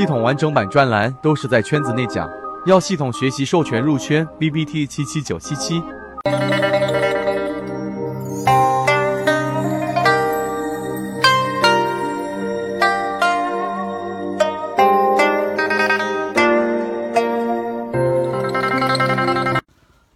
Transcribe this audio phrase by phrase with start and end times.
[0.00, 2.26] 系统完整版专栏都是在圈子内讲，
[2.64, 5.78] 要系统学习授权入圈，B B T 七七九七七。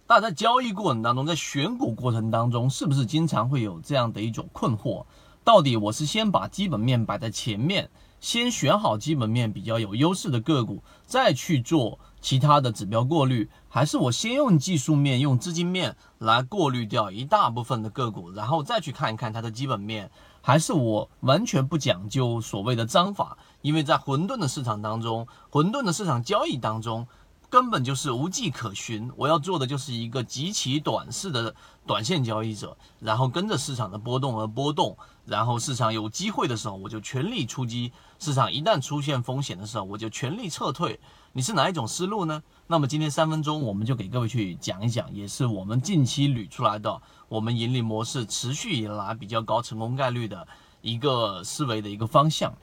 [0.07, 5.05] 大家在交易过程当中，在选股过程当中，是不是经常会有这样的一种困惑？
[5.43, 7.87] 到底我是先把基本面摆在前面？
[8.25, 20.09] 先选好基本面比较有优势的个股，再去做其他的指标过滤，还是我先用技术面、用资金面来过滤掉一大部分的个股，然后再去看一看它的基本面，
[20.41, 23.37] 还是我完全不讲究所谓的章法？
[23.61, 27.07] 因为在混沌的市场当中，混沌的市场交易当中。
[27.49, 29.11] 根本就是无迹可寻。
[29.15, 31.53] 我要做的就是一个极其短视的
[31.85, 40.99] 短线交易者，然后跟着市场的波动而波动，然后市场有机会的时候我就全力出击，市场一旦出现风险的时候我就全力撤退。
[41.33, 42.41] 你是哪一种思路呢？
[42.67, 50.47] 那么今天三分钟我们就给各位去讲一讲，也是我们近期捋出来的我们盈利模式持续以来比较高成功概率的
[50.81, 52.53] 一个思维的一个方向。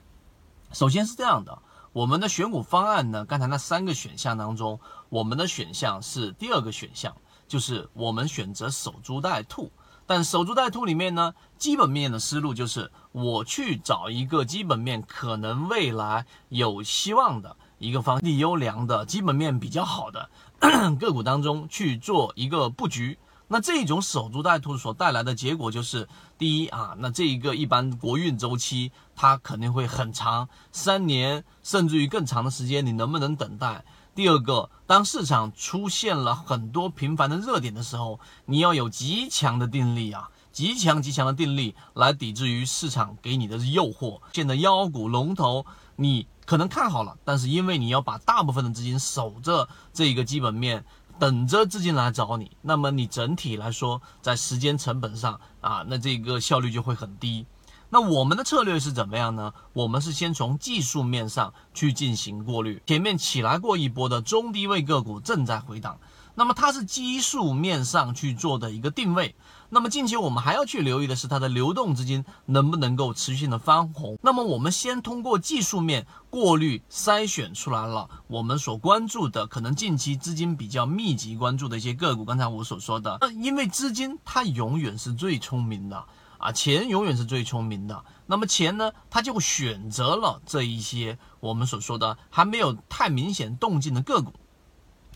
[0.71, 1.57] 首先是这样的。
[1.93, 3.23] 我们的选股方案呢？
[3.23, 7.15] 刚才那三个选项当中，我们的选项是第二个选项，
[7.47, 9.71] 就是我们选择守株待兔。
[10.07, 20.31] 但守株待兔里面呢，基本面的思路就是我去找一个基本面可能未来有希望的一个房地优良的基本面比较好的
[20.99, 23.19] 个股当中去做一个布局。
[23.53, 26.09] 那这种守株待兔所带来的结果就是，
[26.39, 33.85] 第一啊，那这一个一般国运周期它肯定会很长，三年甚至于更长的时间，你能不能等待？
[34.15, 44.19] 第二个，当市场出现了很多频繁的热点的时候，你要有极强的定力啊，极强极强的定力来抵制于市场给你的诱惑。
[44.33, 45.63] 现在妖股龙头
[45.95, 50.83] 你可能看好了，但是因为你要把大部分的资金守着这一个基本面。
[51.19, 57.45] 等着资金来找你，那么你整体来说在时间成本上啊，那这个效率就会很低。
[57.89, 59.53] 那我们的策略是怎么样呢？
[59.73, 65.99] 我们是先从技术面上去进行过滤，前面起来过一波的中低位个股正在回档。
[66.35, 69.35] 那么它是基数面上去做的一个定位。
[69.69, 74.17] 那么近期我们还要去留意的是它的流动资金能不能够持续性的翻红。
[74.21, 82.23] 那么我们先通过技术面过滤筛选出来了我们所关注的可能近期资金比较密集关注的一些个股。
[82.23, 86.05] 刚才我所说的，因为资金它永远是最聪明的
[86.37, 88.03] 啊，钱永远是最聪明的。
[88.27, 94.33] 那么钱呢，它就选择了这一些我们所说的还没有太明显动静的个股。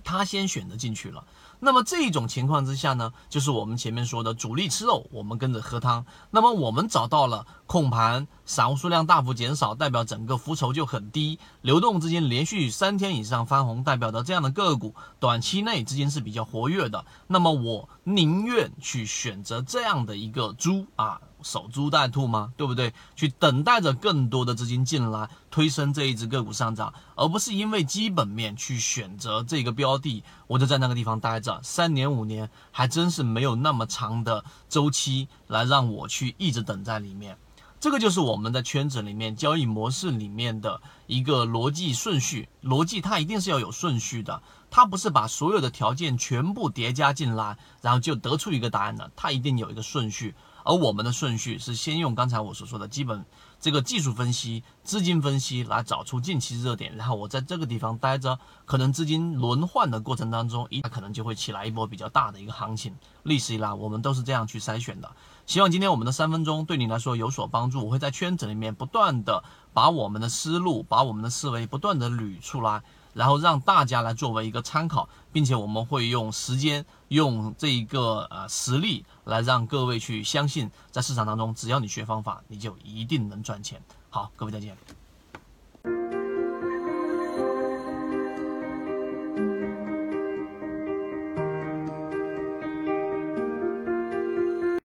[0.08, 1.26] 他先选择进去了，
[1.60, 6.06] 那么这种情况之下呢，就是我们前面说的主力吃肉，我们跟着喝汤。
[6.32, 17.04] 那么我们找到了控盘，散户数量大幅减少，代表整个浮筹就很低，流动资金连续三天以上翻红，代表的这样的个股，短期内资金是比较活跃的。
[17.28, 21.20] 那么我宁愿去选择这样的一个猪啊。
[21.42, 22.54] 守株待兔吗？
[22.58, 22.94] 对不对？
[23.16, 37.38] 去等待着更多的资金进来推升这一只个股上涨，而不是因为基本面去选择这个标的，我就在那个地方待着三年五年，还真是没有那么长的周期来让我去一直等在里面。
[37.80, 50.34] 这个就是我们在圈子里面交易模式里面的一个逻辑顺序，逻辑它一定是要有顺序的，它不是把所有的条件全部叠加进来，然后就得出一个答案的，它一定有一个顺序。
[50.68, 53.24] 而我们的顺序是先用刚才我所说的基本
[53.58, 62.94] 这个技术分析、资金分析来找出近期热点，然后我在这个地方待着，可能资金轮换的过程当中，一可能就会起来一波比较大的一个行情。
[63.24, 65.10] 历史以来，我们都是这样去筛选的。
[65.46, 67.86] 希望今天我们的三分钟对你来说有所帮助。
[67.86, 69.42] 我会在圈子里面不断的
[69.74, 72.84] 把我们的思路、把我们的思维不断的捋出来。
[73.18, 83.82] 然后让大家来作为一个参考，并且我们会用时间、用这一个呃实力来让各位去相信，在市场当中，只要你学方法，你就一定能赚钱。
[84.12, 84.78] 好，各位再见。